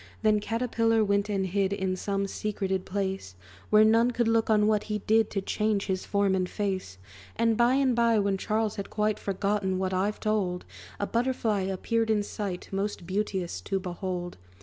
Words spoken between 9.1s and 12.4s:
Forgotten what I've told, A Butterfly appeared in